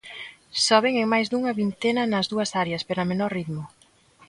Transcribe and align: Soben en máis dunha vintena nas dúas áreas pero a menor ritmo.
Soben 0.65 0.93
en 1.01 1.07
máis 1.13 1.27
dunha 1.31 1.55
vintena 1.61 2.03
nas 2.11 2.29
dúas 2.31 2.49
áreas 2.63 2.81
pero 2.87 2.99
a 3.01 3.09
menor 3.11 3.29
ritmo. 3.37 3.63